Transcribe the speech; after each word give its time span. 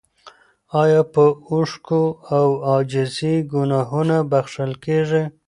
ایا 0.81 1.01
په 1.13 1.23
اوښکو 1.51 2.03
او 2.37 2.47
عاجزۍ 2.69 3.35
ګناهونه 3.51 4.17
بخښل 4.31 4.71
کیږي؟ 4.83 5.23